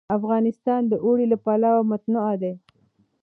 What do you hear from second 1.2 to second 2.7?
له پلوه متنوع دی.